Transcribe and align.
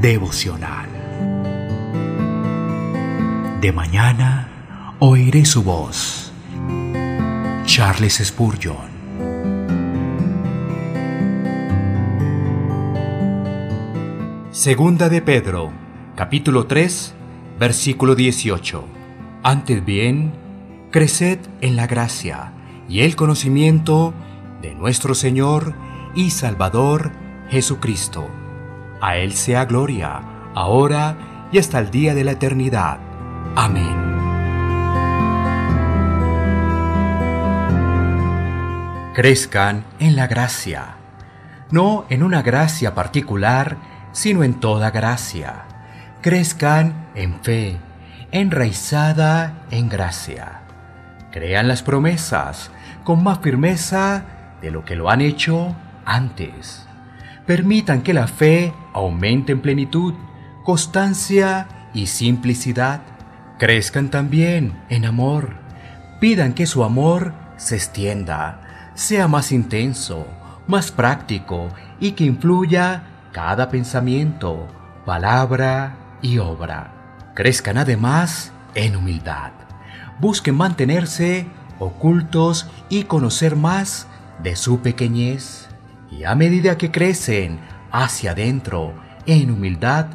devocional. 0.00 0.88
De 3.60 3.70
mañana 3.70 4.96
oiré 4.98 5.44
su 5.44 5.62
voz. 5.62 6.32
Charles 7.66 8.22
Spurgeon. 8.24 8.88
Segunda 14.50 15.10
de 15.10 15.20
Pedro, 15.20 15.70
capítulo 16.16 16.66
3, 16.66 17.14
versículo 17.58 18.14
18. 18.14 18.84
Antes 19.42 19.84
bien, 19.84 20.32
creced 20.90 21.40
en 21.60 21.76
la 21.76 21.86
gracia 21.86 22.54
y 22.88 23.00
el 23.00 23.16
conocimiento 23.16 24.14
de 24.62 24.74
nuestro 24.74 25.14
Señor 25.14 25.74
y 26.14 26.30
Salvador 26.30 27.12
Jesucristo. 27.50 28.28
A 29.00 29.16
Él 29.16 29.32
sea 29.32 29.64
gloria, 29.64 30.20
ahora 30.54 31.16
y 31.52 31.58
hasta 31.58 31.78
el 31.78 31.90
día 31.90 32.14
de 32.14 32.24
la 32.24 32.32
eternidad. 32.32 32.98
Amén. 33.56 34.10
Crezcan 39.14 39.84
en 39.98 40.16
la 40.16 40.26
gracia, 40.26 40.96
no 41.70 42.06
en 42.10 42.22
una 42.22 42.42
gracia 42.42 42.94
particular, 42.94 43.76
sino 44.12 44.44
en 44.44 44.60
toda 44.60 44.90
gracia. 44.90 45.64
Crezcan 46.20 47.08
en 47.14 47.40
fe, 47.40 47.78
enraizada 48.32 49.64
en 49.70 49.88
gracia. 49.88 50.60
Crean 51.32 51.68
las 51.68 51.82
promesas 51.82 52.70
con 53.04 53.22
más 53.22 53.38
firmeza 53.40 54.24
de 54.60 54.70
lo 54.70 54.84
que 54.84 54.96
lo 54.96 55.10
han 55.10 55.20
hecho 55.20 55.74
antes. 56.04 56.86
Permitan 57.46 58.02
que 58.02 58.14
la 58.14 58.26
fe 58.26 58.72
aumente 58.92 59.52
en 59.52 59.60
plenitud, 59.60 60.14
constancia 60.64 61.90
y 61.94 62.06
simplicidad. 62.06 63.02
Crezcan 63.58 64.10
también 64.10 64.80
en 64.88 65.04
amor. 65.04 65.56
Pidan 66.20 66.54
que 66.54 66.66
su 66.66 66.84
amor 66.84 67.34
se 67.56 67.76
extienda, 67.76 68.92
sea 68.94 69.28
más 69.28 69.52
intenso, 69.52 70.26
más 70.66 70.90
práctico 70.92 71.68
y 71.98 72.12
que 72.12 72.24
influya 72.24 73.04
cada 73.32 73.70
pensamiento, 73.70 74.68
palabra 75.04 75.96
y 76.22 76.38
obra. 76.38 76.92
Crezcan 77.34 77.78
además 77.78 78.52
en 78.74 78.96
humildad. 78.96 79.52
Busquen 80.20 80.54
mantenerse 80.54 81.46
ocultos 81.78 82.68
y 82.90 83.04
conocer 83.04 83.56
más 83.56 84.06
de 84.42 84.54
su 84.56 84.80
pequeñez. 84.80 85.69
Y 86.10 86.24
a 86.24 86.34
medida 86.34 86.76
que 86.76 86.90
crecen 86.90 87.60
hacia 87.92 88.32
adentro 88.32 88.94
en 89.26 89.50
humildad, 89.50 90.06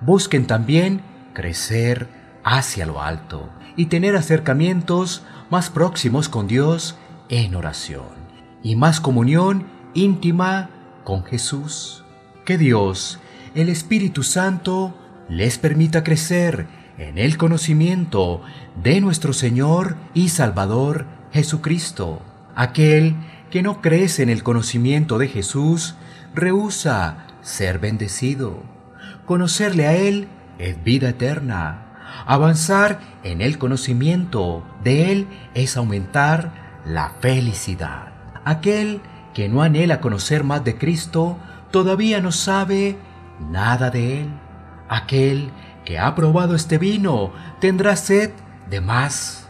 busquen 0.00 0.46
también 0.46 1.02
crecer 1.32 2.08
hacia 2.44 2.86
lo 2.86 3.02
alto 3.02 3.50
y 3.76 3.86
tener 3.86 4.16
acercamientos 4.16 5.22
más 5.50 5.70
próximos 5.70 6.28
con 6.28 6.46
Dios 6.46 6.96
en 7.28 7.54
oración 7.54 8.20
y 8.62 8.76
más 8.76 9.00
comunión 9.00 9.66
íntima 9.94 10.70
con 11.04 11.24
Jesús. 11.24 12.04
Que 12.44 12.58
Dios, 12.58 13.18
el 13.54 13.68
Espíritu 13.68 14.22
Santo, 14.22 14.94
les 15.28 15.58
permita 15.58 16.02
crecer 16.02 16.66
en 16.98 17.18
el 17.18 17.36
conocimiento 17.36 18.42
de 18.82 19.00
nuestro 19.00 19.32
Señor 19.32 19.96
y 20.14 20.28
Salvador 20.28 21.06
Jesucristo, 21.32 22.20
aquel 22.60 23.16
que 23.50 23.62
no 23.62 23.80
crece 23.80 24.22
en 24.22 24.28
el 24.28 24.42
conocimiento 24.42 25.16
de 25.16 25.28
Jesús, 25.28 25.94
rehúsa 26.34 27.26
ser 27.40 27.78
bendecido. 27.78 28.62
Conocerle 29.24 29.86
a 29.86 29.94
Él 29.94 30.28
es 30.58 30.84
vida 30.84 31.08
eterna. 31.08 31.96
Avanzar 32.26 33.00
en 33.22 33.40
el 33.40 33.56
conocimiento 33.56 34.62
de 34.84 35.10
Él 35.10 35.26
es 35.54 35.78
aumentar 35.78 36.82
la 36.84 37.14
felicidad. 37.20 38.12
Aquel 38.44 39.00
que 39.32 39.48
no 39.48 39.62
anhela 39.62 40.02
conocer 40.02 40.44
más 40.44 40.62
de 40.62 40.76
Cristo 40.76 41.38
todavía 41.70 42.20
no 42.20 42.30
sabe 42.30 42.98
nada 43.50 43.88
de 43.88 44.20
Él. 44.20 44.28
Aquel 44.86 45.50
que 45.86 45.98
ha 45.98 46.14
probado 46.14 46.54
este 46.54 46.76
vino 46.76 47.32
tendrá 47.58 47.96
sed 47.96 48.32
de 48.68 48.82
más. 48.82 49.48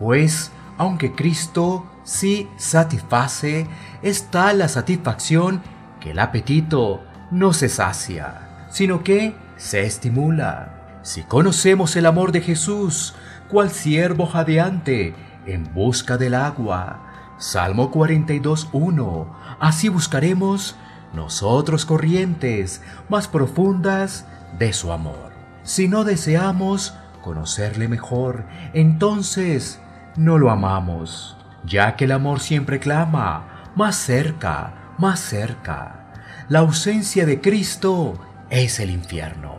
Pues, 0.00 0.50
aunque 0.78 1.12
Cristo 1.14 1.86
sí 2.10 2.50
satisface, 2.56 3.68
está 4.02 4.52
la 4.52 4.66
satisfacción 4.66 5.62
que 6.00 6.10
el 6.10 6.18
apetito 6.18 7.04
no 7.30 7.52
se 7.52 7.68
sacia, 7.68 8.66
sino 8.68 9.04
que 9.04 9.36
se 9.56 9.84
estimula. 9.84 10.98
Si 11.02 11.22
conocemos 11.22 11.94
el 11.94 12.06
amor 12.06 12.32
de 12.32 12.40
Jesús, 12.40 13.14
cual 13.48 13.70
siervo 13.70 14.26
jadeante 14.26 15.14
en 15.46 15.72
busca 15.72 16.18
del 16.18 16.34
agua, 16.34 17.36
Salmo 17.38 17.92
42.1, 17.92 19.28
así 19.60 19.88
buscaremos 19.88 20.74
nosotros 21.12 21.84
corrientes 21.84 22.82
más 23.08 23.28
profundas 23.28 24.26
de 24.58 24.72
su 24.72 24.90
amor. 24.90 25.30
Si 25.62 25.86
no 25.86 26.02
deseamos 26.02 26.92
conocerle 27.22 27.86
mejor, 27.86 28.46
entonces 28.74 29.80
no 30.16 30.38
lo 30.38 30.50
amamos 30.50 31.36
ya 31.64 31.96
que 31.96 32.04
el 32.04 32.12
amor 32.12 32.40
siempre 32.40 32.78
clama, 32.78 33.72
más 33.76 33.96
cerca, 33.96 34.94
más 34.98 35.20
cerca. 35.20 36.12
La 36.48 36.60
ausencia 36.60 37.26
de 37.26 37.40
Cristo 37.40 38.18
es 38.50 38.80
el 38.80 38.90
infierno, 38.90 39.58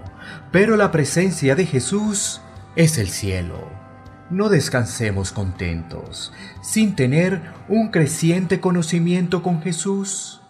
pero 0.52 0.76
la 0.76 0.92
presencia 0.92 1.56
de 1.56 1.66
Jesús 1.66 2.42
es 2.76 2.98
el 2.98 3.08
cielo. 3.08 3.70
No 4.30 4.50
descansemos 4.50 5.32
contentos, 5.32 6.34
sin 6.62 6.96
tener 6.96 7.42
un 7.68 7.92
creciente 7.92 8.60
conocimiento 8.60 9.44
con 9.44 9.62
Jesús. 9.62 10.42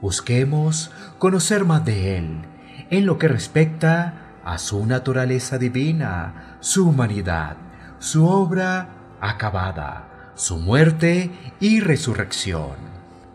Busquemos 0.00 0.90
conocer 1.18 1.64
más 1.64 1.84
de 1.84 2.18
Él, 2.18 2.42
en 2.90 3.06
lo 3.06 3.18
que 3.18 3.28
respecta 3.28 4.38
a 4.44 4.58
su 4.58 4.86
naturaleza 4.86 5.58
divina, 5.58 6.56
su 6.60 6.88
humanidad, 6.88 7.56
su 7.98 8.26
obra 8.26 8.88
acabada 9.20 10.15
su 10.36 10.58
muerte 10.58 11.30
y 11.60 11.80
resurrección, 11.80 12.76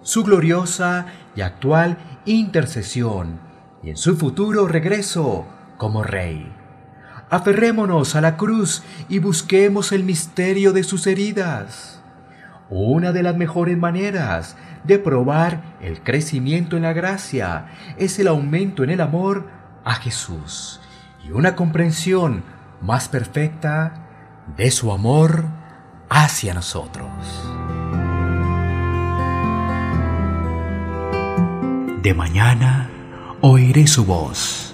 su 0.03 0.23
gloriosa 0.23 1.07
y 1.35 1.41
actual 1.41 1.97
intercesión 2.25 3.39
y 3.81 3.89
en 3.89 3.97
su 3.97 4.15
futuro 4.15 4.67
regreso 4.67 5.47
como 5.77 6.03
Rey. 6.03 6.53
Aferrémonos 7.31 8.15
a 8.15 8.21
la 8.21 8.37
cruz 8.37 8.83
y 9.09 9.17
busquemos 9.17 9.91
el 9.91 10.03
misterio 10.03 10.73
de 10.73 10.83
sus 10.83 11.07
heridas. 11.07 12.03
Una 12.69 13.11
de 13.11 13.23
las 13.23 13.35
mejores 13.35 13.77
maneras 13.77 14.55
de 14.83 14.99
probar 14.99 15.77
el 15.81 16.03
crecimiento 16.03 16.77
en 16.77 16.83
la 16.83 16.93
gracia 16.93 17.65
es 17.97 18.19
el 18.19 18.27
aumento 18.27 18.83
en 18.83 18.91
el 18.91 19.01
amor 19.01 19.47
a 19.83 19.95
Jesús 19.95 20.79
y 21.25 21.31
una 21.31 21.55
comprensión 21.55 22.43
más 22.79 23.09
perfecta 23.09 24.07
de 24.55 24.69
su 24.69 24.91
amor 24.91 25.60
hacia 26.13 26.53
nosotros. 26.53 27.07
De 32.01 32.13
mañana 32.13 32.89
oiré 33.39 33.87
su 33.87 34.03
voz 34.03 34.70